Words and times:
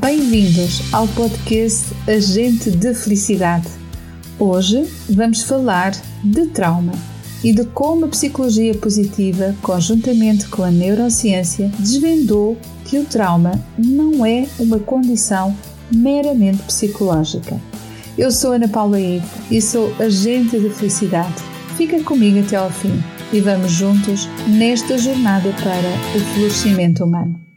Bem-vindos 0.00 0.80
ao 0.92 1.08
podcast 1.08 1.92
Agente 2.06 2.70
de 2.70 2.94
Felicidade. 2.94 3.66
Hoje 4.38 4.88
vamos 5.10 5.42
falar 5.42 5.90
de 6.22 6.46
trauma 6.46 6.92
e 7.42 7.52
de 7.52 7.64
como 7.64 8.04
a 8.04 8.08
psicologia 8.08 8.74
positiva, 8.76 9.56
conjuntamente 9.60 10.46
com 10.46 10.62
a 10.62 10.70
neurociência, 10.70 11.68
desvendou 11.80 12.56
que 12.84 12.96
o 12.96 13.04
trauma 13.06 13.60
não 13.76 14.24
é 14.24 14.46
uma 14.60 14.78
condição 14.78 15.56
meramente 15.92 16.62
psicológica. 16.62 17.60
Eu 18.16 18.30
sou 18.30 18.52
Ana 18.52 18.68
Paula 18.68 19.00
Ivo 19.00 19.26
e 19.50 19.60
sou 19.60 19.92
agente 19.98 20.60
de 20.60 20.70
felicidade. 20.70 21.42
Fica 21.76 22.00
comigo 22.04 22.38
até 22.38 22.54
ao 22.54 22.70
fim 22.70 23.02
e 23.32 23.40
vamos 23.40 23.72
juntos 23.72 24.28
nesta 24.46 24.96
jornada 24.96 25.52
para 25.54 26.16
o 26.16 26.20
florescimento 26.34 27.02
humano. 27.02 27.47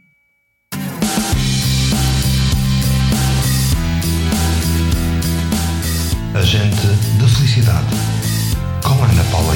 Agente 6.34 6.86
de 7.18 7.28
Felicidade, 7.28 7.94
com 8.82 9.04
Ana 9.04 9.22
Paula 9.30 9.52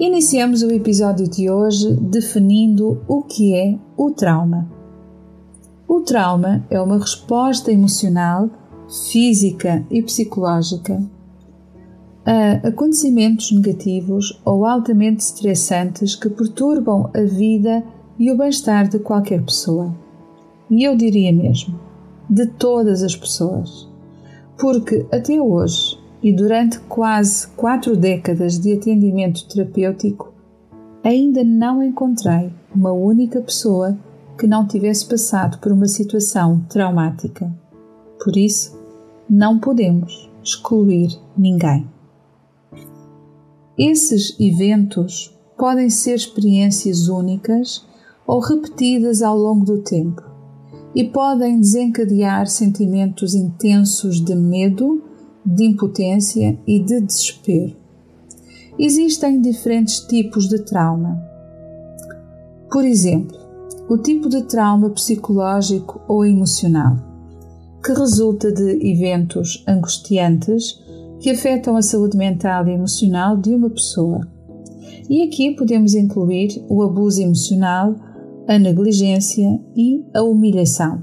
Iniciamos 0.00 0.62
o 0.62 0.70
episódio 0.70 1.28
de 1.28 1.50
hoje 1.50 1.94
definindo 1.96 3.04
o 3.06 3.22
que 3.22 3.54
é 3.54 3.78
o 3.94 4.10
trauma. 4.10 4.66
O 5.86 6.00
trauma 6.00 6.64
é 6.70 6.80
uma 6.80 6.98
resposta 6.98 7.70
emocional, 7.70 8.48
física 8.88 9.84
e 9.90 10.02
psicológica 10.02 10.98
a 12.24 12.68
acontecimentos 12.68 13.52
negativos 13.52 14.40
ou 14.44 14.64
altamente 14.64 15.20
estressantes 15.20 16.14
que 16.14 16.30
perturbam 16.30 17.10
a 17.14 17.22
vida 17.22 17.84
e 18.18 18.30
o 18.30 18.36
bem-estar 18.36 18.88
de 18.88 18.98
qualquer 18.98 19.42
pessoa. 19.42 19.94
E 20.70 20.82
eu 20.84 20.96
diria 20.96 21.32
mesmo, 21.32 21.78
de 22.28 22.46
todas 22.46 23.02
as 23.02 23.14
pessoas. 23.14 23.88
Porque 24.58 25.06
até 25.12 25.40
hoje, 25.40 25.98
e 26.22 26.32
durante 26.32 26.80
quase 26.80 27.46
quatro 27.48 27.96
décadas 27.96 28.58
de 28.58 28.72
atendimento 28.72 29.46
terapêutico, 29.46 30.32
ainda 31.02 31.44
não 31.44 31.82
encontrei 31.82 32.50
uma 32.74 32.92
única 32.92 33.40
pessoa 33.40 33.96
que 34.38 34.46
não 34.46 34.66
tivesse 34.66 35.06
passado 35.06 35.58
por 35.58 35.70
uma 35.70 35.86
situação 35.86 36.60
traumática. 36.68 37.52
Por 38.22 38.36
isso, 38.36 38.76
não 39.28 39.58
podemos 39.58 40.30
excluir 40.42 41.10
ninguém. 41.36 41.93
Esses 43.76 44.38
eventos 44.38 45.36
podem 45.58 45.90
ser 45.90 46.14
experiências 46.14 47.08
únicas 47.08 47.84
ou 48.24 48.38
repetidas 48.38 49.20
ao 49.20 49.36
longo 49.36 49.64
do 49.64 49.78
tempo 49.78 50.22
e 50.94 51.02
podem 51.02 51.58
desencadear 51.58 52.46
sentimentos 52.46 53.34
intensos 53.34 54.24
de 54.24 54.34
medo, 54.36 55.02
de 55.44 55.64
impotência 55.64 56.56
e 56.64 56.78
de 56.78 57.00
desespero. 57.00 57.74
Existem 58.78 59.40
diferentes 59.40 59.98
tipos 60.00 60.48
de 60.48 60.60
trauma. 60.60 61.20
Por 62.70 62.84
exemplo, 62.84 63.36
o 63.88 63.98
tipo 63.98 64.28
de 64.28 64.42
trauma 64.42 64.88
psicológico 64.90 66.00
ou 66.06 66.24
emocional, 66.24 66.96
que 67.84 67.92
resulta 67.92 68.52
de 68.52 68.88
eventos 68.88 69.64
angustiantes 69.66 70.80
que 71.24 71.30
afetam 71.30 71.74
a 71.74 71.80
saúde 71.80 72.18
mental 72.18 72.68
e 72.68 72.72
emocional 72.72 73.34
de 73.34 73.54
uma 73.54 73.70
pessoa. 73.70 74.28
E 75.08 75.22
aqui 75.22 75.52
podemos 75.56 75.94
incluir 75.94 76.62
o 76.68 76.82
abuso 76.82 77.22
emocional, 77.22 77.96
a 78.46 78.58
negligência 78.58 79.58
e 79.74 80.04
a 80.12 80.22
humilhação. 80.22 81.02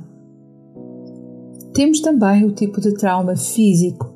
Temos 1.73 2.01
também 2.01 2.45
o 2.45 2.51
tipo 2.51 2.79
de 2.79 2.93
trauma 2.93 3.35
físico, 3.35 4.13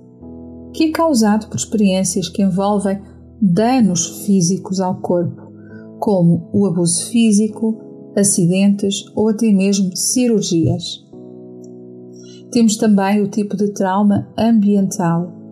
que 0.73 0.83
é 0.83 0.91
causado 0.91 1.47
por 1.47 1.55
experiências 1.55 2.29
que 2.29 2.43
envolvem 2.43 3.01
danos 3.41 4.27
físicos 4.27 4.79
ao 4.79 5.01
corpo, 5.01 5.41
como 5.97 6.47
o 6.53 6.67
abuso 6.67 7.03
físico, 7.09 7.81
acidentes 8.15 9.05
ou 9.15 9.29
até 9.29 9.51
mesmo 9.51 9.97
cirurgias. 9.97 11.03
Temos 12.51 12.77
também 12.77 13.23
o 13.23 13.27
tipo 13.27 13.57
de 13.57 13.69
trauma 13.69 14.31
ambiental, 14.37 15.44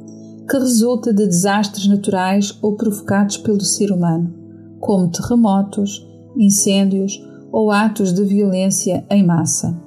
que 0.49 0.57
resulta 0.57 1.13
de 1.13 1.25
desastres 1.25 1.87
naturais 1.87 2.57
ou 2.61 2.75
provocados 2.75 3.37
pelo 3.37 3.61
ser 3.61 3.91
humano, 3.91 4.33
como 4.79 5.09
terremotos, 5.09 6.05
incêndios 6.37 7.23
ou 7.51 7.71
atos 7.71 8.11
de 8.11 8.23
violência 8.23 9.05
em 9.09 9.25
massa. 9.25 9.77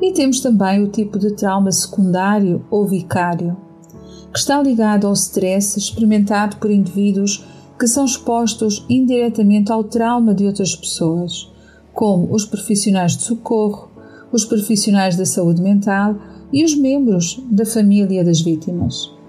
E 0.00 0.12
temos 0.12 0.40
também 0.40 0.82
o 0.82 0.88
tipo 0.88 1.18
de 1.18 1.32
trauma 1.32 1.72
secundário 1.72 2.64
ou 2.70 2.86
vicário, 2.86 3.56
que 4.32 4.38
está 4.38 4.62
ligado 4.62 5.06
ao 5.06 5.12
stress 5.14 5.78
experimentado 5.78 6.56
por 6.56 6.70
indivíduos 6.70 7.44
que 7.78 7.88
são 7.88 8.04
expostos 8.04 8.84
indiretamente 8.88 9.72
ao 9.72 9.82
trauma 9.82 10.34
de 10.34 10.46
outras 10.46 10.76
pessoas, 10.76 11.50
como 11.92 12.32
os 12.32 12.44
profissionais 12.44 13.16
de 13.16 13.24
socorro, 13.24 13.90
os 14.30 14.44
profissionais 14.44 15.16
da 15.16 15.24
saúde 15.24 15.60
mental 15.60 16.14
e 16.52 16.64
os 16.64 16.74
membros 16.74 17.42
da 17.50 17.66
família 17.66 18.22
das 18.22 18.40
vítimas. 18.40 19.19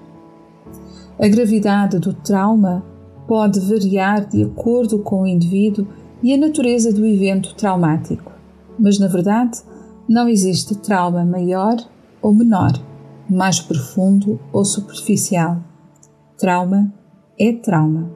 A 1.22 1.28
gravidade 1.28 2.00
do 2.00 2.14
trauma 2.14 2.84
pode 3.28 3.60
variar 3.60 4.28
de 4.28 4.44
acordo 4.44 4.98
com 5.00 5.22
o 5.22 5.28
indivíduo 5.28 5.88
e 6.24 6.34
a 6.34 6.38
natureza 6.38 6.92
do 6.92 7.06
evento 7.06 7.54
traumático, 7.54 8.32
mas 8.80 8.98
na 8.98 9.08
verdade 9.08 9.60
não 10.10 10.28
existe 10.28 10.74
trauma 10.74 11.24
maior 11.24 11.76
ou 12.24 12.34
menor, 12.34 12.72
mais 13.30 13.60
profundo 13.60 14.40
ou 14.52 14.66
superficial. 14.66 15.58
Trauma 16.40 16.92
é 17.40 17.54
trauma. 17.54 18.10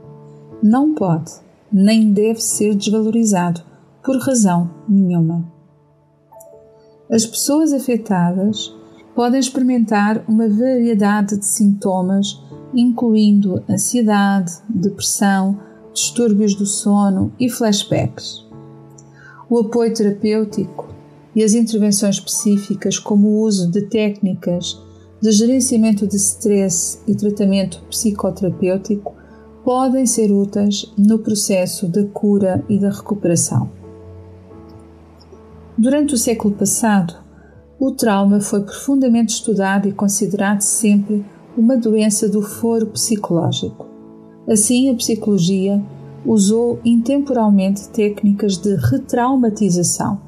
Não 0.64 0.96
pode 0.96 1.32
nem 1.72 2.12
deve 2.12 2.42
ser 2.42 2.74
desvalorizado 2.74 3.62
por 4.04 4.18
razão 4.18 4.72
nenhuma. 4.90 5.46
As 7.12 7.24
pessoas 7.24 7.72
afetadas 7.72 8.76
podem 9.16 9.40
experimentar 9.40 10.24
uma 10.28 10.48
variedade 10.48 11.38
de 11.38 11.46
sintomas 11.46 12.44
incluindo 12.76 13.64
ansiedade, 13.70 14.54
depressão, 14.70 15.58
distúrbios 15.94 16.56
do 16.56 16.66
sono 16.66 17.32
e 17.40 17.50
flashbacks. 17.50 18.46
O 19.50 19.60
apoio 19.60 19.94
terapêutico 19.94 20.94
e 21.34 21.44
as 21.44 21.54
intervenções 21.54 22.16
específicas, 22.16 23.00
como 23.00 23.28
o 23.28 23.42
uso 23.42 23.72
de 23.72 23.84
técnicas 23.84 24.82
de 25.22 25.32
gerenciamento 25.32 26.06
de 26.06 26.18
stress 26.18 27.00
e 27.08 27.16
tratamento 27.16 27.82
psicoterapêutico, 27.90 29.14
podem 29.64 30.06
ser 30.06 30.32
úteis 30.32 30.94
no 30.98 31.20
processo 31.20 31.88
da 31.88 32.04
cura 32.06 32.64
e 32.70 32.78
da 32.78 32.90
recuperação. 32.90 33.70
Durante 35.78 36.14
o 36.14 36.18
século 36.18 36.54
passado, 36.54 37.25
o 37.80 37.92
trauma 37.92 38.40
foi 38.40 38.62
profundamente 38.62 39.34
estudado 39.34 39.88
e 39.88 39.94
considerado 39.94 40.62
sempre 40.62 41.26
uma 41.58 41.78
doença 41.78 42.28
do 42.28 42.42
foro 42.42 42.88
psicológico. 42.88 43.88
Assim, 44.48 44.90
a 44.90 44.96
psicologia 44.96 45.84
usou 46.26 46.80
intemporalmente 46.84 47.90
técnicas 47.90 48.58
de 48.58 48.76
retraumatização, 48.76 50.20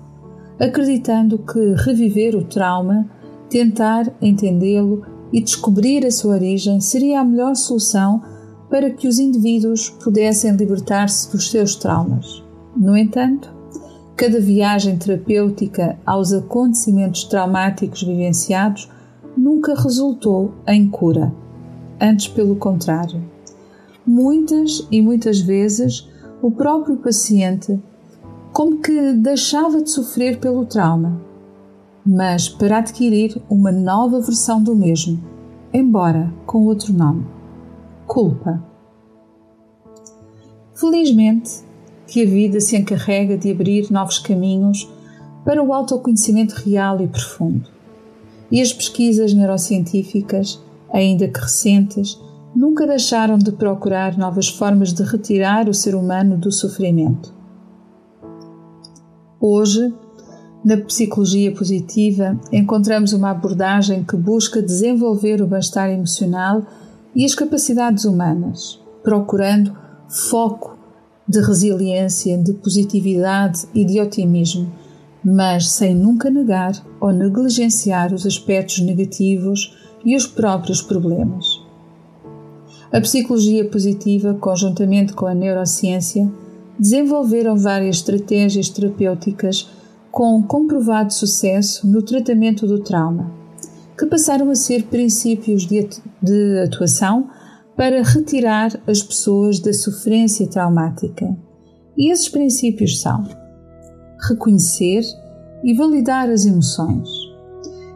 acreditando 0.59 1.37
que 1.39 1.73
reviver 1.83 2.35
o 2.35 2.43
trauma, 2.43 3.09
tentar 3.49 4.11
entendê-lo 4.21 5.03
e 5.31 5.41
descobrir 5.41 6.05
a 6.05 6.11
sua 6.11 6.35
origem 6.35 6.79
seria 6.79 7.21
a 7.21 7.25
melhor 7.25 7.55
solução 7.55 8.21
para 8.69 8.89
que 8.89 9.07
os 9.07 9.19
indivíduos 9.19 9.89
pudessem 9.89 10.51
libertar-se 10.55 11.31
dos 11.31 11.49
seus 11.49 11.75
traumas. 11.75 12.43
No 12.75 12.97
entanto, 12.97 13.56
cada 14.17 14.41
viagem 14.41 14.97
terapêutica 14.97 15.95
aos 16.03 16.33
acontecimentos 16.33 17.23
traumáticos 17.25 18.01
vivenciados 18.01 18.89
nunca 19.37 19.75
resultou 19.75 20.55
em 20.65 20.89
cura. 20.89 21.31
Antes, 22.01 22.27
pelo 22.27 22.55
contrário. 22.55 23.23
Muitas 24.03 24.87
e 24.89 25.03
muitas 25.03 25.39
vezes 25.39 26.09
o 26.41 26.49
próprio 26.49 26.97
paciente 26.97 27.79
como 28.51 28.81
que 28.81 29.13
deixava 29.13 29.83
de 29.83 29.91
sofrer 29.91 30.39
pelo 30.39 30.65
trauma, 30.65 31.21
mas 32.03 32.49
para 32.49 32.79
adquirir 32.79 33.39
uma 33.47 33.71
nova 33.71 34.19
versão 34.19 34.63
do 34.63 34.75
mesmo, 34.75 35.23
embora 35.71 36.33
com 36.45 36.65
outro 36.65 36.91
nome: 36.91 37.27
culpa. 38.07 38.63
Felizmente 40.73 41.66
que 42.07 42.23
a 42.23 42.25
vida 42.25 42.59
se 42.59 42.77
encarrega 42.77 43.37
de 43.37 43.51
abrir 43.51 43.91
novos 43.91 44.19
caminhos 44.19 44.89
para 45.45 45.61
o 45.61 45.73
autoconhecimento 45.73 46.55
real 46.55 47.01
e 47.01 47.07
profundo 47.07 47.77
e 48.51 48.61
as 48.61 48.71
pesquisas 48.71 49.33
neurocientíficas, 49.33 50.61
ainda 50.91 51.27
que 51.27 51.39
recentes, 51.39 52.19
nunca 52.55 52.87
deixaram 52.87 53.37
de 53.37 53.51
procurar 53.51 54.17
novas 54.17 54.47
formas 54.47 54.93
de 54.93 55.03
retirar 55.03 55.67
o 55.67 55.73
ser 55.73 55.95
humano 55.95 56.37
do 56.37 56.51
sofrimento. 56.51 57.33
Hoje, 59.39 59.93
na 60.63 60.77
psicologia 60.77 61.53
positiva, 61.53 62.39
encontramos 62.51 63.13
uma 63.13 63.31
abordagem 63.31 64.03
que 64.03 64.15
busca 64.15 64.61
desenvolver 64.61 65.41
o 65.41 65.47
bem-estar 65.47 65.89
emocional 65.89 66.63
e 67.15 67.23
as 67.23 67.35
capacidades 67.35 68.05
humanas, 68.05 68.81
procurando 69.03 69.75
foco 70.09 70.76
de 71.27 71.41
resiliência, 71.41 72.37
de 72.37 72.53
positividade 72.53 73.65
e 73.73 73.83
de 73.83 73.99
otimismo, 73.99 74.71
mas 75.23 75.69
sem 75.71 75.93
nunca 75.93 76.29
negar 76.29 76.73
ou 77.01 77.11
negligenciar 77.11 78.13
os 78.13 78.25
aspectos 78.25 78.79
negativos 78.79 79.75
e 80.05 80.15
os 80.15 80.25
próprios 80.25 80.81
problemas. 80.81 81.61
A 82.91 83.01
psicologia 83.01 83.67
positiva, 83.67 84.33
conjuntamente 84.35 85.11
com 85.11 85.25
a 85.25 85.33
neurociência, 85.33 86.31
desenvolveram 86.79 87.57
várias 87.57 87.97
estratégias 87.97 88.69
terapêuticas 88.69 89.69
com 90.09 90.41
comprovado 90.41 91.13
sucesso 91.13 91.85
no 91.85 92.01
tratamento 92.01 92.65
do 92.65 92.79
trauma, 92.79 93.29
que 93.97 94.05
passaram 94.05 94.49
a 94.49 94.55
ser 94.55 94.83
princípios 94.83 95.65
de, 95.65 96.59
atuação 96.63 97.29
para 97.77 98.01
retirar 98.01 98.71
as 98.87 99.03
pessoas 99.03 99.59
da 99.59 99.71
sofrência 99.71 100.47
traumática. 100.47 101.37
E 101.95 102.11
esses 102.11 102.27
princípios 102.27 102.99
são 102.99 103.23
reconhecer 104.27 105.03
e 105.63 105.75
validar 105.75 106.27
as 106.29 106.45
emoções. 106.45 107.07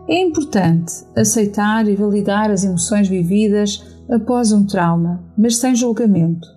É 0.08 0.22
importante 0.22 0.94
aceitar 1.16 1.88
e 1.88 1.96
validar 1.96 2.52
as 2.52 2.64
emoções 2.64 3.08
vividas 3.08 3.84
após 4.10 4.52
um 4.52 4.66
trauma, 4.66 5.24
mas 5.36 5.58
sem 5.58 5.74
julgamento. 5.76 6.48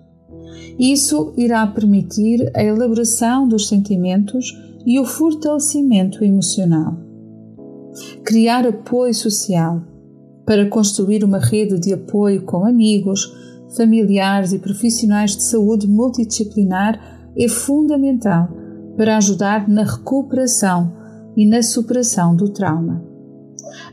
Isso 0.77 1.33
irá 1.37 1.65
permitir 1.65 2.51
a 2.55 2.63
elaboração 2.63 3.47
dos 3.47 3.67
sentimentos 3.67 4.53
e 4.85 4.99
o 4.99 5.05
fortalecimento 5.05 6.23
emocional. 6.23 6.97
Criar 8.23 8.67
apoio 8.67 9.13
social 9.13 9.81
para 10.45 10.69
construir 10.69 11.23
uma 11.23 11.39
rede 11.39 11.79
de 11.79 11.93
apoio 11.93 12.43
com 12.43 12.65
amigos, 12.65 13.33
familiares 13.75 14.53
e 14.53 14.59
profissionais 14.59 15.35
de 15.35 15.43
saúde 15.43 15.87
multidisciplinar 15.87 17.31
é 17.35 17.47
fundamental 17.47 18.47
para 18.95 19.17
ajudar 19.17 19.67
na 19.67 19.83
recuperação 19.83 20.93
e 21.35 21.45
na 21.45 21.61
superação 21.61 22.35
do 22.35 22.49
trauma. 22.49 23.03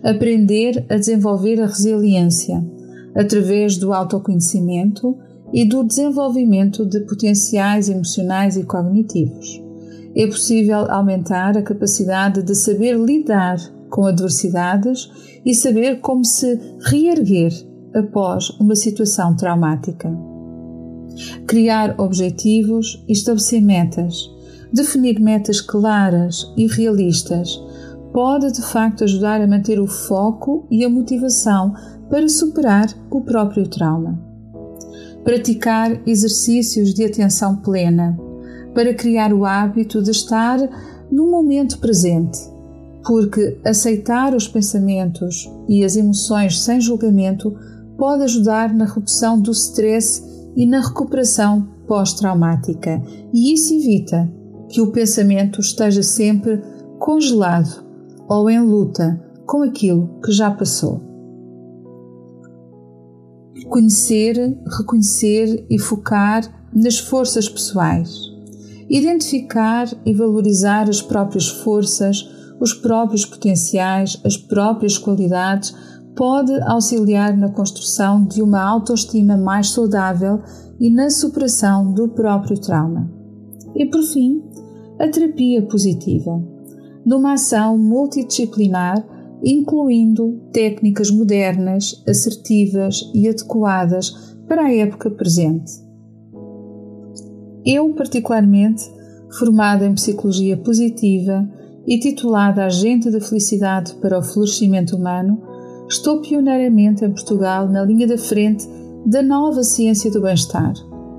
Aprender 0.04 0.84
a 0.88 0.96
desenvolver 0.96 1.60
a 1.60 1.66
resiliência 1.66 2.64
através 3.14 3.76
do 3.76 3.92
autoconhecimento 3.92 5.16
e 5.52 5.64
do 5.64 5.84
desenvolvimento 5.84 6.86
de 6.86 7.00
potenciais 7.00 7.88
emocionais 7.88 8.56
e 8.56 8.64
cognitivos. 8.64 9.62
É 10.14 10.26
possível 10.26 10.90
aumentar 10.90 11.56
a 11.56 11.62
capacidade 11.62 12.42
de 12.42 12.54
saber 12.54 12.96
lidar 12.96 13.58
com 13.92 14.06
adversidades 14.06 15.10
e 15.44 15.54
saber 15.54 16.00
como 16.00 16.24
se 16.24 16.58
reerguer 16.80 17.52
após 17.94 18.48
uma 18.58 18.74
situação 18.74 19.36
traumática. 19.36 20.10
Criar 21.46 22.00
objetivos 22.00 23.04
e 23.06 23.12
estabelecer 23.12 23.60
metas. 23.60 24.30
Definir 24.72 25.20
metas 25.20 25.60
claras 25.60 26.50
e 26.56 26.66
realistas 26.66 27.62
pode 28.14 28.50
de 28.52 28.62
facto 28.62 29.04
ajudar 29.04 29.42
a 29.42 29.46
manter 29.46 29.78
o 29.78 29.86
foco 29.86 30.66
e 30.70 30.82
a 30.84 30.88
motivação 30.88 31.74
para 32.08 32.26
superar 32.30 32.88
o 33.10 33.20
próprio 33.20 33.68
trauma. 33.68 34.18
Praticar 35.22 36.00
exercícios 36.06 36.94
de 36.94 37.04
atenção 37.04 37.56
plena 37.56 38.18
para 38.74 38.94
criar 38.94 39.34
o 39.34 39.44
hábito 39.44 40.02
de 40.02 40.10
estar 40.10 40.58
no 41.10 41.30
momento 41.30 41.78
presente 41.78 42.51
porque 43.04 43.58
aceitar 43.64 44.34
os 44.34 44.46
pensamentos 44.46 45.50
e 45.68 45.84
as 45.84 45.96
emoções 45.96 46.60
sem 46.62 46.80
julgamento 46.80 47.54
pode 47.98 48.22
ajudar 48.24 48.72
na 48.74 48.84
redução 48.84 49.40
do 49.40 49.50
stress 49.50 50.22
e 50.56 50.66
na 50.66 50.80
recuperação 50.80 51.68
pós-traumática, 51.86 53.02
e 53.32 53.52
isso 53.52 53.74
evita 53.74 54.30
que 54.68 54.80
o 54.80 54.92
pensamento 54.92 55.60
esteja 55.60 56.02
sempre 56.02 56.62
congelado 56.98 57.84
ou 58.28 58.48
em 58.48 58.60
luta 58.60 59.20
com 59.46 59.62
aquilo 59.62 60.20
que 60.24 60.32
já 60.32 60.50
passou. 60.50 61.00
Conhecer, 63.68 64.58
reconhecer 64.78 65.66
e 65.68 65.78
focar 65.78 66.42
nas 66.74 66.98
forças 66.98 67.48
pessoais. 67.48 68.30
Identificar 68.88 69.88
e 70.04 70.12
valorizar 70.12 70.88
as 70.88 71.00
próprias 71.00 71.48
forças 71.48 72.28
os 72.62 72.72
próprios 72.72 73.26
potenciais, 73.26 74.20
as 74.24 74.36
próprias 74.36 74.96
qualidades, 74.96 75.74
pode 76.14 76.52
auxiliar 76.62 77.36
na 77.36 77.48
construção 77.48 78.24
de 78.24 78.40
uma 78.40 78.62
autoestima 78.62 79.36
mais 79.36 79.70
saudável 79.70 80.40
e 80.78 80.88
na 80.88 81.10
superação 81.10 81.92
do 81.92 82.08
próprio 82.08 82.58
trauma. 82.60 83.10
E 83.74 83.86
por 83.86 84.02
fim, 84.04 84.42
a 85.00 85.08
terapia 85.08 85.62
positiva, 85.62 86.40
numa 87.04 87.32
ação 87.32 87.76
multidisciplinar 87.76 89.04
incluindo 89.44 90.40
técnicas 90.52 91.10
modernas, 91.10 92.00
assertivas 92.06 93.10
e 93.12 93.28
adequadas 93.28 94.36
para 94.46 94.66
a 94.66 94.72
época 94.72 95.10
presente. 95.10 95.72
Eu, 97.64 97.92
particularmente, 97.94 98.82
formada 99.38 99.84
em 99.84 99.94
psicologia 99.94 100.56
positiva, 100.56 101.48
e 101.86 101.98
titulada 101.98 102.64
Agente 102.64 103.10
da 103.10 103.20
Felicidade 103.20 103.94
para 103.94 104.18
o 104.18 104.22
Florescimento 104.22 104.96
Humano, 104.96 105.42
estou 105.88 106.20
pioneiramente 106.20 107.04
em 107.04 107.10
Portugal 107.10 107.68
na 107.68 107.84
linha 107.84 108.06
da 108.06 108.18
frente 108.18 108.68
da 109.04 109.22
nova 109.22 109.64
ciência 109.64 110.10
do 110.10 110.22
bem-estar, 110.22 110.74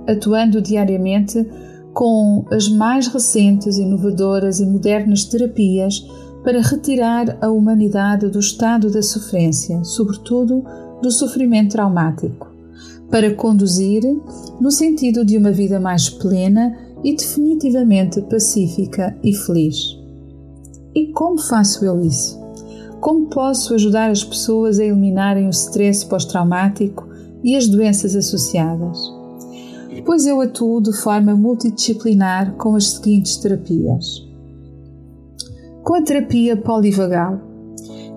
atuando 0.07 0.61
diariamente 0.61 1.45
com 1.93 2.45
as 2.51 2.67
mais 2.69 3.07
recentes, 3.07 3.77
inovadoras 3.77 4.59
e 4.59 4.65
modernas 4.65 5.25
terapias 5.25 5.99
para 6.43 6.61
retirar 6.61 7.37
a 7.41 7.49
humanidade 7.49 8.29
do 8.29 8.39
estado 8.39 8.89
da 8.89 9.01
sofrência, 9.01 9.83
sobretudo 9.83 10.63
do 11.01 11.11
sofrimento 11.11 11.73
traumático, 11.73 12.51
para 13.09 13.33
conduzir 13.35 14.01
no 14.59 14.71
sentido 14.71 15.23
de 15.23 15.37
uma 15.37 15.51
vida 15.51 15.79
mais 15.79 16.09
plena 16.09 16.75
e 17.03 17.15
definitivamente 17.15 18.21
pacífica 18.21 19.15
e 19.23 19.33
feliz. 19.33 20.02
E 20.95 21.07
como 21.07 21.39
faço 21.39 21.83
eu 21.83 21.99
isso? 22.01 22.39
Como 22.99 23.25
posso 23.25 23.73
ajudar 23.73 24.11
as 24.11 24.23
pessoas 24.23 24.79
a 24.79 24.85
eliminarem 24.85 25.47
o 25.47 25.49
stress 25.49 26.05
pós-traumático 26.05 27.07
e 27.43 27.55
as 27.55 27.67
doenças 27.67 28.15
associadas? 28.15 28.99
Pois 30.05 30.27
eu 30.27 30.39
atuo 30.39 30.79
de 30.79 30.93
forma 30.93 31.35
multidisciplinar 31.35 32.53
com 32.57 32.75
as 32.75 32.91
seguintes 32.91 33.37
terapias. 33.37 34.23
Com 35.83 35.95
a 35.95 36.01
terapia 36.03 36.55
polivagal, 36.55 37.41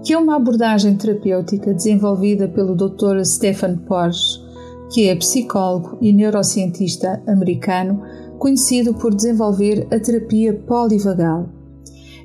que 0.04 0.12
é 0.12 0.18
uma 0.18 0.36
abordagem 0.36 0.96
terapêutica 0.96 1.72
desenvolvida 1.72 2.46
pelo 2.46 2.76
Dr. 2.76 3.24
Stephen 3.24 3.76
Porges, 3.78 4.44
que 4.92 5.08
é 5.08 5.16
psicólogo 5.16 5.96
e 6.00 6.12
neurocientista 6.12 7.22
americano, 7.26 8.02
conhecido 8.38 8.92
por 8.92 9.14
desenvolver 9.14 9.88
a 9.90 9.98
terapia 9.98 10.52
polivagal 10.52 11.55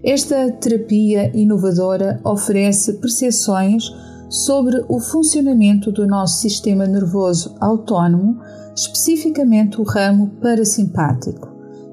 esta 0.03 0.51
terapia 0.53 1.31
inovadora 1.36 2.20
oferece 2.24 2.93
percepções 2.93 3.84
sobre 4.29 4.84
o 4.89 5.00
funcionamento 5.00 5.91
do 5.91 6.08
nosso 6.08 6.39
sistema 6.39 6.88
nervoso 6.88 7.55
autónomo, 7.60 8.39
especificamente 8.75 9.79
o 9.79 9.84
ramo 9.84 10.31
parasimpático, 10.41 11.50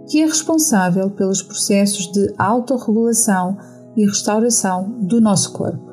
que 0.09 0.23
é 0.23 0.27
responsável 0.27 1.11
pelos 1.11 1.43
processos 1.43 2.11
de 2.11 2.33
autorregulação 2.39 3.59
e 3.95 4.07
restauração 4.07 4.89
do 5.01 5.21
nosso 5.21 5.53
corpo. 5.53 5.87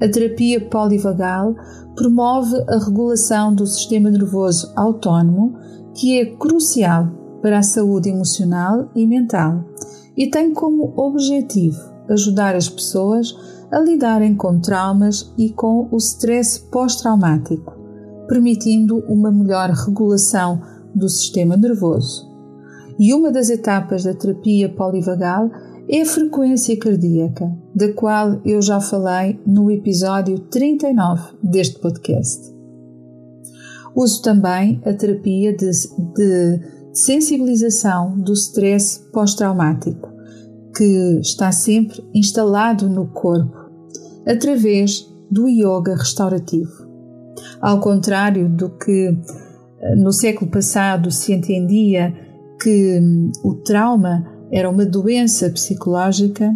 A 0.00 0.08
terapia 0.08 0.60
polivagal 0.60 1.54
promove 1.94 2.56
a 2.68 2.78
regulação 2.78 3.54
do 3.54 3.66
sistema 3.66 4.10
nervoso 4.10 4.72
autónomo, 4.74 5.58
que 5.94 6.18
é 6.18 6.24
crucial 6.36 7.08
para 7.42 7.58
a 7.58 7.62
saúde 7.62 8.08
emocional 8.08 8.90
e 8.94 9.06
mental 9.06 9.71
e 10.16 10.30
tem 10.30 10.52
como 10.52 10.92
objetivo 10.96 11.80
ajudar 12.08 12.54
as 12.54 12.68
pessoas 12.68 13.34
a 13.70 13.78
lidarem 13.80 14.34
com 14.34 14.60
traumas 14.60 15.32
e 15.38 15.50
com 15.50 15.88
o 15.90 15.96
stress 15.96 16.60
pós-traumático, 16.70 17.74
permitindo 18.28 18.98
uma 19.08 19.30
melhor 19.30 19.70
regulação 19.70 20.60
do 20.94 21.08
sistema 21.08 21.56
nervoso. 21.56 22.30
E 22.98 23.14
uma 23.14 23.32
das 23.32 23.48
etapas 23.48 24.04
da 24.04 24.14
terapia 24.14 24.68
polivagal 24.68 25.50
é 25.88 26.02
a 26.02 26.06
frequência 26.06 26.78
cardíaca, 26.78 27.50
da 27.74 27.92
qual 27.94 28.40
eu 28.44 28.60
já 28.60 28.80
falei 28.80 29.40
no 29.46 29.70
episódio 29.70 30.38
39 30.38 31.36
deste 31.42 31.78
podcast. 31.80 32.52
Uso 33.94 34.22
também 34.22 34.80
a 34.84 34.92
terapia 34.92 35.54
de, 35.54 35.70
de 36.14 36.60
sensibilização 36.92 38.18
do 38.18 38.32
stress 38.32 39.00
pós-traumático, 39.12 40.10
que 40.76 41.18
está 41.20 41.50
sempre 41.52 42.04
instalado 42.14 42.88
no 42.88 43.06
corpo, 43.06 43.56
através 44.26 45.08
do 45.30 45.48
yoga 45.48 45.96
restaurativo. 45.96 46.86
Ao 47.60 47.80
contrário 47.80 48.48
do 48.48 48.70
que 48.70 49.16
eh, 49.80 49.96
no 49.96 50.12
século 50.12 50.50
passado 50.50 51.10
se 51.10 51.32
entendia 51.32 52.14
que 52.60 52.98
hum, 53.00 53.32
o 53.42 53.54
trauma 53.54 54.24
era 54.50 54.68
uma 54.68 54.84
doença 54.84 55.48
psicológica, 55.48 56.54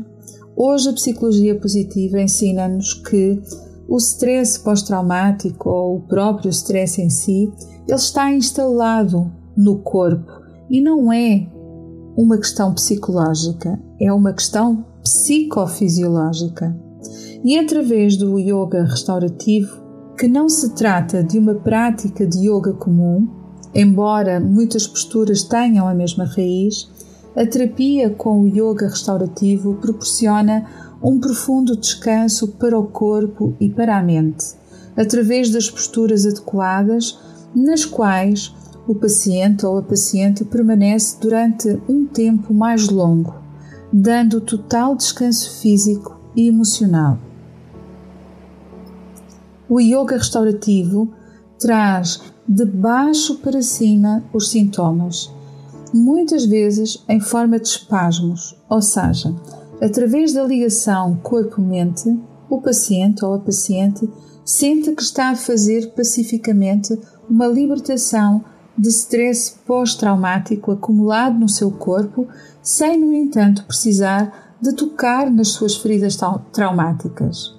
hoje 0.54 0.90
a 0.90 0.92
psicologia 0.92 1.58
positiva 1.58 2.20
ensina-nos 2.20 2.92
que 2.92 3.40
o 3.88 3.96
stress 3.96 4.58
pós-traumático 4.58 5.68
ou 5.70 5.96
o 5.96 6.00
próprio 6.02 6.50
stress 6.50 7.00
em 7.00 7.08
si, 7.08 7.50
ele 7.86 7.96
está 7.96 8.32
instalado 8.32 9.32
no 9.56 9.78
corpo 9.78 10.30
e 10.68 10.80
não 10.80 11.12
é 11.12 11.46
uma 12.16 12.38
questão 12.38 12.72
psicológica, 12.72 13.78
é 14.00 14.12
uma 14.12 14.32
questão 14.32 14.84
psicofisiológica. 15.02 16.76
E 17.44 17.58
através 17.58 18.16
do 18.16 18.38
yoga 18.38 18.84
restaurativo, 18.84 19.84
que 20.18 20.26
não 20.26 20.48
se 20.48 20.74
trata 20.74 21.22
de 21.22 21.38
uma 21.38 21.54
prática 21.54 22.26
de 22.26 22.48
yoga 22.48 22.72
comum, 22.72 23.28
embora 23.74 24.40
muitas 24.40 24.86
posturas 24.86 25.42
tenham 25.42 25.86
a 25.86 25.94
mesma 25.94 26.24
raiz, 26.24 26.88
a 27.36 27.46
terapia 27.46 28.08
com 28.08 28.40
o 28.40 28.48
yoga 28.48 28.88
restaurativo 28.88 29.74
proporciona 29.74 30.66
um 31.02 31.20
profundo 31.20 31.76
descanso 31.76 32.48
para 32.52 32.78
o 32.78 32.86
corpo 32.86 33.54
e 33.60 33.68
para 33.68 33.98
a 33.98 34.02
mente, 34.02 34.54
através 34.96 35.50
das 35.50 35.70
posturas 35.70 36.24
adequadas, 36.24 37.18
nas 37.54 37.84
quais 37.84 38.54
o 38.86 38.94
paciente 38.94 39.66
ou 39.66 39.78
a 39.78 39.82
paciente 39.82 40.44
permanece 40.44 41.16
durante 41.20 41.80
um 41.88 42.06
tempo 42.06 42.54
mais 42.54 42.88
longo, 42.88 43.34
dando 43.92 44.40
total 44.40 44.94
descanso 44.94 45.60
físico 45.60 46.20
e 46.34 46.48
emocional. 46.48 47.18
O 49.68 49.80
yoga 49.80 50.16
restaurativo 50.16 51.12
traz 51.58 52.22
de 52.46 52.64
baixo 52.64 53.38
para 53.38 53.60
cima 53.60 54.22
os 54.32 54.50
sintomas, 54.50 55.32
muitas 55.92 56.44
vezes 56.44 57.02
em 57.08 57.18
forma 57.18 57.58
de 57.58 57.66
espasmos, 57.66 58.56
ou 58.68 58.80
seja, 58.80 59.34
através 59.80 60.32
da 60.32 60.44
ligação 60.44 61.16
corpo-mente, 61.22 62.16
o 62.48 62.60
paciente 62.60 63.24
ou 63.24 63.34
a 63.34 63.38
paciente 63.40 64.08
sente 64.44 64.92
que 64.92 65.02
está 65.02 65.30
a 65.30 65.36
fazer 65.36 65.92
pacificamente 65.94 66.96
uma 67.28 67.48
libertação 67.48 68.44
de 68.76 68.88
stress 68.88 69.56
pós-traumático 69.66 70.72
acumulado 70.72 71.38
no 71.38 71.48
seu 71.48 71.70
corpo, 71.70 72.26
sem, 72.62 73.00
no 73.00 73.12
entanto, 73.12 73.64
precisar 73.64 74.56
de 74.60 74.72
tocar 74.72 75.30
nas 75.30 75.48
suas 75.48 75.76
feridas 75.76 76.18
traumáticas. 76.52 77.54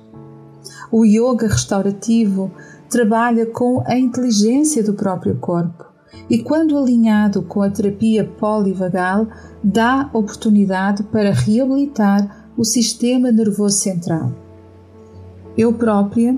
O 0.92 1.06
yoga 1.06 1.48
restaurativo 1.48 2.52
trabalha 2.90 3.46
com 3.46 3.84
a 3.86 3.98
inteligência 3.98 4.84
do 4.84 4.94
próprio 4.94 5.36
corpo 5.38 5.86
e, 6.30 6.40
quando 6.40 6.78
alinhado 6.78 7.42
com 7.44 7.62
a 7.62 7.70
terapia 7.70 8.26
polivagal, 8.26 9.28
dá 9.64 10.10
oportunidade 10.14 11.04
para 11.04 11.32
reabilitar 11.32 12.48
o 12.58 12.64
sistema 12.64 13.32
nervoso 13.32 13.78
central. 13.78 14.32
Eu 15.58 15.74
própria 15.74 16.38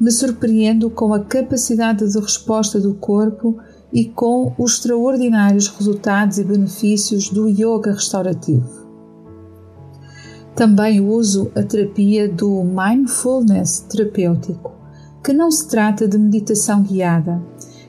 me 0.00 0.10
surpreendo 0.10 0.88
com 0.88 1.12
a 1.12 1.20
capacidade 1.20 2.10
de 2.10 2.18
resposta 2.18 2.80
do 2.80 2.94
corpo 2.94 3.58
e 3.92 4.04
com 4.06 4.52
os 4.58 4.74
extraordinários 4.74 5.68
resultados 5.68 6.38
e 6.38 6.44
benefícios 6.44 7.28
do 7.30 7.48
yoga 7.48 7.92
restaurativo. 7.92 8.88
Também 10.54 11.00
uso 11.00 11.50
a 11.54 11.62
terapia 11.62 12.28
do 12.28 12.62
mindfulness 12.62 13.80
terapêutico, 13.88 14.72
que 15.24 15.32
não 15.32 15.50
se 15.50 15.68
trata 15.68 16.08
de 16.08 16.18
meditação 16.18 16.82
guiada, 16.82 17.42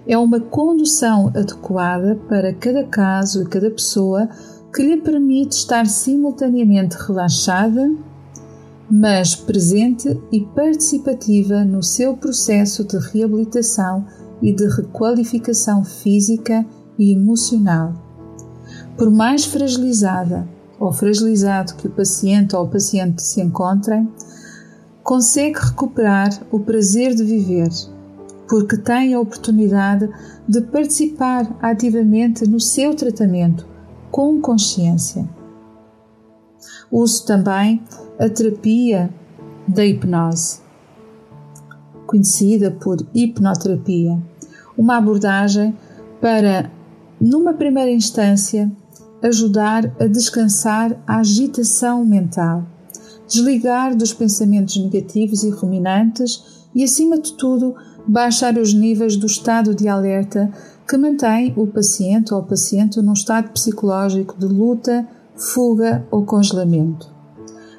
é 0.08 0.18
uma 0.18 0.40
condução 0.40 1.28
adequada 1.28 2.20
para 2.28 2.54
cada 2.54 2.84
caso 2.86 3.44
e 3.44 3.46
cada 3.46 3.70
pessoa 3.70 4.28
que 4.74 4.82
lhe 4.82 4.98
permite 4.98 5.58
estar 5.58 5.86
simultaneamente 5.86 6.96
relaxada, 6.98 7.94
mas 8.90 9.36
presente 9.36 10.20
e 10.32 10.42
participativa 10.42 11.64
no 11.64 11.84
seu 11.84 12.16
processo 12.18 12.84
de 12.84 12.98
reabilitação 12.98 14.06
e 14.42 14.54
de 14.54 14.68
requalificação 14.68 15.84
física 15.84 16.66
e 16.98 17.12
emocional. 17.12 17.94
Por 18.98 19.10
mais 19.10 19.46
fragilizada 19.46 20.48
ou 20.80 20.92
fragilizado 20.92 21.76
que 21.76 21.88
o 21.88 21.92
paciente 21.92 22.56
ou 22.56 22.66
o 22.66 22.68
paciente 22.68 23.22
se 23.22 23.42
encontrem, 23.42 24.10
consegue 25.04 25.60
recuperar 25.60 26.30
o 26.52 26.60
prazer 26.60 27.14
de 27.16 27.24
viver, 27.24 27.70
porque 28.48 28.78
tem 28.78 29.14
a 29.14 29.20
oportunidade 29.20 30.10
de 30.48 30.62
participar 30.62 31.56
ativamente 31.62 32.48
no 32.48 32.60
seu 32.60 32.96
tratamento 32.96 33.66
com 34.10 34.42
consciência. 34.42 35.28
Uso 36.92 37.26
também 37.26 37.82
a 38.20 38.30
terapia 38.30 39.10
da 39.68 39.86
hipnose, 39.86 40.60
conhecida 42.06 42.72
por 42.72 42.98
hipnoterapia, 43.14 44.22
uma 44.82 44.98
abordagem 44.98 45.78
para, 46.20 46.72
numa 47.20 47.54
primeira 47.54 47.92
instância, 47.92 48.72
ajudar 49.22 49.96
a 50.00 50.08
descansar 50.08 51.00
a 51.06 51.20
agitação 51.20 52.04
mental, 52.04 52.66
desligar 53.28 53.96
dos 53.96 54.12
pensamentos 54.12 54.76
negativos 54.78 55.44
e 55.44 55.52
ruminantes 55.52 56.66
e, 56.74 56.84
acima 56.84 57.20
de 57.20 57.34
tudo, 57.34 57.76
baixar 58.08 58.58
os 58.58 58.74
níveis 58.74 59.16
do 59.16 59.28
estado 59.28 59.76
de 59.76 59.88
alerta 59.88 60.52
que 60.90 60.98
mantém 60.98 61.54
o 61.56 61.68
paciente 61.68 62.34
ou 62.34 62.42
paciente 62.42 63.00
num 63.04 63.14
estado 63.14 63.52
psicológico 63.52 64.36
de 64.40 64.48
luta, 64.48 65.08
fuga 65.36 66.04
ou 66.10 66.26
congelamento. 66.26 67.08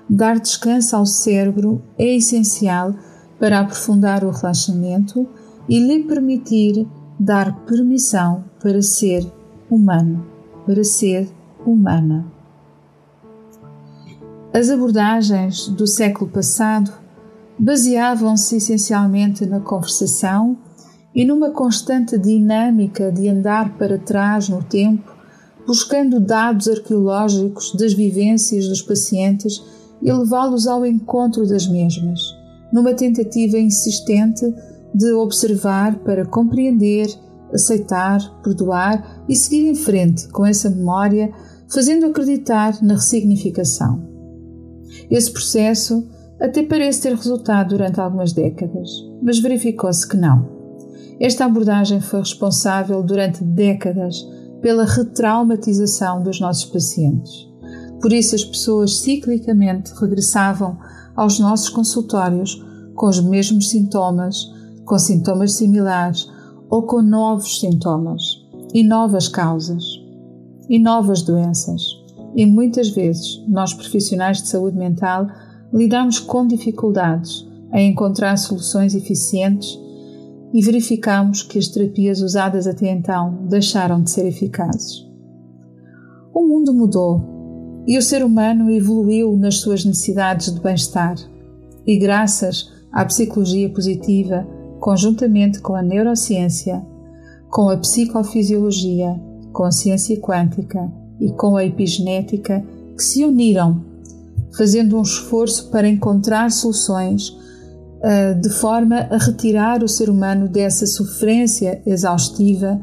Dar 0.09 0.39
descanso 0.39 0.95
ao 0.95 1.05
cérebro 1.05 1.83
é 1.99 2.15
essencial 2.15 2.95
para 3.41 3.59
aprofundar 3.59 4.23
o 4.23 4.31
relaxamento 4.31 5.27
e 5.73 5.81
lhe 5.81 6.05
permitir 6.05 6.87
dar 7.19 7.65
permissão 7.65 8.45
para 8.61 8.83
ser 8.83 9.27
humano, 9.71 10.23
para 10.67 10.85
ser 10.85 11.27
humana. 11.65 12.27
As 14.53 14.69
abordagens 14.69 15.69
do 15.69 15.87
século 15.87 16.31
passado 16.31 16.93
baseavam-se 17.59 18.57
essencialmente 18.57 19.47
na 19.47 19.61
conversação 19.61 20.59
e 21.15 21.25
numa 21.25 21.49
constante 21.53 22.19
dinâmica 22.19 23.11
de 23.11 23.31
andar 23.31 23.79
para 23.79 23.99
trás 23.99 24.51
no 24.51 24.63
tempo, 24.63 25.11
buscando 25.67 26.21
dados 26.21 26.69
arqueológicos 26.69 27.75
das 27.77 27.95
vivências 27.95 28.69
dos 28.69 28.83
pacientes 28.83 29.65
e 30.03 30.13
levá-los 30.13 30.67
ao 30.67 30.85
encontro 30.85 31.49
das 31.49 31.67
mesmas, 31.67 32.21
numa 32.71 32.93
tentativa 32.93 33.57
insistente 33.57 34.45
de 34.95 35.13
observar 35.13 35.99
para 36.01 36.27
compreender, 36.27 37.09
aceitar, 37.53 38.21
perdoar 38.43 39.25
e 39.29 39.37
seguir 39.37 39.69
em 39.69 39.75
frente 39.75 40.29
com 40.29 40.45
essa 40.45 40.71
memória, 40.71 41.33
fazendo 41.69 42.07
acreditar 42.07 42.83
na 42.83 42.95
ressignificação. 42.95 44.03
Esse 45.11 45.31
processo 45.31 46.09
até 46.41 46.63
parece 46.63 47.03
ter 47.03 47.15
resultado 47.15 47.71
durante 47.71 48.01
algumas 48.01 48.33
décadas, 48.33 48.91
mas 49.23 49.39
verificou-se 49.39 50.07
que 50.07 50.17
não. 50.17 50.51
Esta 51.21 51.45
abordagem 51.45 52.01
foi 52.01 52.21
responsável 52.21 53.03
durante 53.03 53.45
décadas 53.45 54.17
pela 54.61 54.85
retraumatização 54.85 56.23
dos 56.23 56.41
nossos 56.41 56.65
pacientes. 56.65 57.49
Por 58.01 58.13
isso, 58.13 58.35
as 58.35 58.45
pessoas 58.45 58.99
ciclicamente 58.99 59.93
regressavam 59.95 60.79
aos 61.15 61.39
nossos 61.39 61.69
consultórios 61.69 62.61
com 62.95 63.07
os 63.07 63.21
mesmos 63.21 63.71
sintomas, 63.71 64.47
com 64.93 64.99
sintomas 64.99 65.55
similares 65.55 66.31
ou 66.69 66.83
com 66.83 67.01
novos 67.01 67.59
sintomas 67.59 68.23
e 68.75 68.83
novas 68.83 69.27
causas 69.27 69.83
e 70.69 70.79
novas 70.79 71.23
doenças. 71.23 71.81
E 72.37 72.45
muitas 72.45 72.91
vezes, 72.91 73.43
nós 73.49 73.73
profissionais 73.73 74.43
de 74.43 74.49
saúde 74.49 74.77
mental 74.77 75.29
lidamos 75.73 76.19
com 76.19 76.47
dificuldades 76.47 77.49
em 77.73 77.91
encontrar 77.91 78.37
soluções 78.37 78.95
eficientes 78.95 79.81
e 80.53 80.61
verificamos 80.63 81.43
que 81.43 81.59
as 81.59 81.69
terapias 81.69 82.21
usadas 82.21 82.67
até 82.67 82.93
então 82.93 83.47
deixaram 83.49 84.03
de 84.03 84.11
ser 84.11 84.27
eficazes. 84.27 85.09
O 86.35 86.47
mundo 86.47 86.75
mudou 86.75 87.83
E 87.87 87.97
o 87.97 88.03
ser 88.03 88.23
humano 88.23 88.71
evoluiu 88.71 89.39
nas 89.39 89.57
suas 89.57 89.87
necessidades 89.87 90.55
de 90.55 90.61
bem-estar. 90.61 91.15
E 91.87 91.99
graças 91.99 92.71
à 92.93 93.07
psicologia 93.07 93.71
positiva, 93.71 94.47
conjuntamente 94.83 95.61
com 95.61 95.77
a 95.77 95.81
neurociência, 95.81 96.85
com 97.49 97.71
a 97.71 97.77
psicofisiologia, 97.77 99.15
com 99.53 99.63
a 99.63 99.71
ciência 99.71 100.21
quântica 100.21 100.91
e 101.21 101.31
com 101.31 101.57
a 101.57 101.65
epigenética, 101.65 102.65
que 102.97 103.03
se 103.03 103.25
uniram, 103.25 103.81
fazendo 104.59 104.99
um 104.99 105.03
esforço 105.03 105.71
para 105.71 105.89
encontrar 105.89 106.51
soluções 106.51 107.29
uh, 107.29 108.41
de 108.41 108.51
forma 108.51 108.97
a 109.09 109.19
retirar 109.19 109.85
o 109.85 109.89
ser 109.89 110.11
humano 110.11 110.49
dessa 110.49 110.85
sofrência 110.85 111.81
exaustiva 111.87 112.81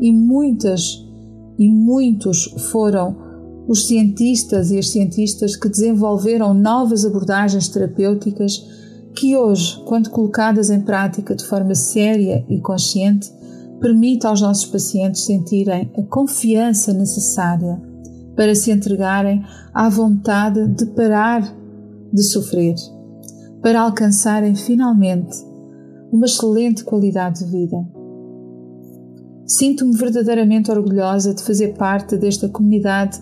e 0.00 0.10
muitas 0.10 1.06
e 1.58 1.68
muitos 1.68 2.46
foram 2.70 3.14
os 3.68 3.86
cientistas 3.88 4.70
e 4.70 4.78
as 4.78 4.88
cientistas 4.88 5.54
que 5.54 5.68
desenvolveram 5.68 6.54
novas 6.54 7.04
abordagens 7.04 7.68
terapêuticas 7.68 8.81
que 9.14 9.36
hoje, 9.36 9.82
quando 9.84 10.10
colocadas 10.10 10.70
em 10.70 10.80
prática 10.80 11.34
de 11.34 11.44
forma 11.44 11.74
séria 11.74 12.44
e 12.48 12.60
consciente, 12.60 13.30
permite 13.80 14.26
aos 14.26 14.40
nossos 14.40 14.66
pacientes 14.66 15.24
sentirem 15.24 15.90
a 15.96 16.02
confiança 16.04 16.92
necessária 16.92 17.80
para 18.36 18.54
se 18.54 18.70
entregarem 18.70 19.44
à 19.74 19.88
vontade 19.88 20.66
de 20.68 20.86
parar 20.86 21.42
de 22.12 22.22
sofrer, 22.22 22.74
para 23.60 23.80
alcançarem 23.80 24.54
finalmente 24.54 25.36
uma 26.12 26.26
excelente 26.26 26.84
qualidade 26.84 27.44
de 27.44 27.50
vida. 27.50 27.76
Sinto-me 29.46 29.96
verdadeiramente 29.96 30.70
orgulhosa 30.70 31.34
de 31.34 31.42
fazer 31.42 31.74
parte 31.74 32.16
desta 32.16 32.48
comunidade 32.48 33.20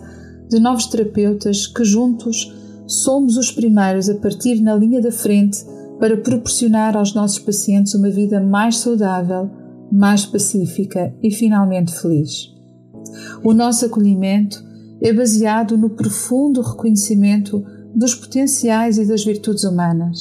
de 0.49 0.59
novos 0.59 0.85
terapeutas 0.87 1.67
que 1.67 1.83
juntos 1.83 2.53
somos 2.85 3.37
os 3.37 3.51
primeiros 3.51 4.09
a 4.09 4.15
partir 4.15 4.61
na 4.61 4.75
linha 4.75 5.01
da 5.01 5.11
frente 5.11 5.65
para 6.01 6.17
proporcionar 6.17 6.97
aos 6.97 7.13
nossos 7.13 7.37
pacientes 7.37 7.93
uma 7.93 8.09
vida 8.09 8.41
mais 8.41 8.79
saudável, 8.79 9.51
mais 9.91 10.25
pacífica 10.25 11.13
e 11.21 11.29
finalmente 11.29 11.93
feliz. 11.93 12.51
O 13.43 13.53
nosso 13.53 13.85
acolhimento 13.85 14.65
é 14.99 15.13
baseado 15.13 15.77
no 15.77 15.91
profundo 15.91 16.61
reconhecimento 16.61 17.63
dos 17.93 18.15
potenciais 18.15 18.97
e 18.97 19.05
das 19.05 19.23
virtudes 19.23 19.63
humanas 19.63 20.19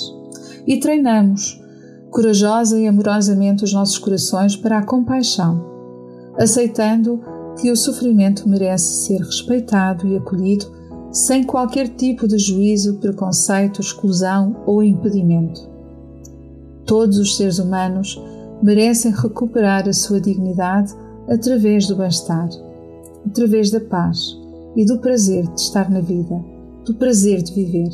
e 0.66 0.78
treinamos 0.78 1.58
corajosa 2.10 2.78
e 2.78 2.86
amorosamente 2.86 3.64
os 3.64 3.72
nossos 3.72 3.96
corações 3.96 4.54
para 4.54 4.78
a 4.78 4.84
compaixão, 4.84 5.64
aceitando 6.38 7.22
que 7.58 7.70
o 7.70 7.76
sofrimento 7.76 8.46
merece 8.46 9.06
ser 9.06 9.22
respeitado 9.22 10.06
e 10.06 10.16
acolhido 10.18 10.79
sem 11.12 11.42
qualquer 11.42 11.88
tipo 11.88 12.28
de 12.28 12.38
juízo, 12.38 12.94
preconceito, 12.94 13.80
exclusão 13.80 14.56
ou 14.66 14.82
impedimento. 14.82 15.68
Todos 16.84 17.18
os 17.18 17.36
seres 17.36 17.58
humanos 17.58 18.20
merecem 18.62 19.12
recuperar 19.12 19.88
a 19.88 19.92
sua 19.92 20.20
dignidade 20.20 20.94
através 21.28 21.86
do 21.86 21.96
bem-estar, 21.96 22.48
através 23.26 23.70
da 23.70 23.80
paz 23.80 24.36
e 24.76 24.84
do 24.84 24.98
prazer 24.98 25.46
de 25.48 25.60
estar 25.60 25.90
na 25.90 26.00
vida, 26.00 26.44
do 26.84 26.94
prazer 26.94 27.42
de 27.42 27.52
viver. 27.52 27.90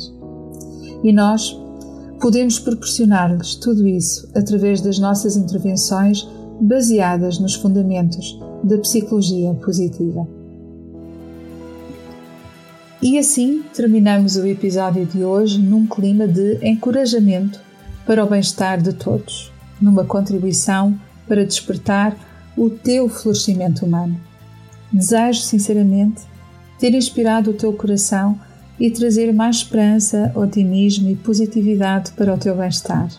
E 1.03 1.11
nós 1.11 1.59
podemos 2.19 2.59
proporcionar-lhes 2.59 3.55
tudo 3.55 3.87
isso 3.87 4.29
através 4.35 4.81
das 4.81 4.99
nossas 4.99 5.35
intervenções 5.35 6.27
baseadas 6.59 7.39
nos 7.39 7.55
fundamentos 7.55 8.39
da 8.63 8.77
psicologia 8.79 9.53
positiva. 9.55 10.36
E 13.01 13.19
assim 13.19 13.63
terminamos 13.75 14.37
o 14.37 14.47
episódio 14.47 15.05
de 15.05 15.23
hoje 15.23 15.59
num 15.59 15.85
clima 15.85 16.27
de 16.27 16.57
encorajamento 16.67 17.59
para 18.07 18.25
o 18.25 18.27
bem-estar 18.27 18.81
de 18.81 18.91
todos, 18.91 19.51
numa 19.79 20.03
contribuição 20.03 20.99
para 21.27 21.45
despertar 21.45 22.17
o 22.57 22.71
teu 22.71 23.07
florescimento 23.07 23.85
humano. 23.85 24.19
Desejo 24.91 25.41
sinceramente 25.41 26.23
ter 26.79 26.95
inspirado 26.95 27.51
o 27.51 27.53
teu 27.53 27.71
coração 27.71 28.39
e 28.79 28.89
trazer 28.89 29.31
mais 29.31 29.57
esperança, 29.57 30.31
otimismo 30.33 31.07
e 31.09 31.15
positividade 31.15 32.11
para 32.13 32.33
o 32.33 32.37
teu 32.37 32.55
bem-estar. 32.55 33.09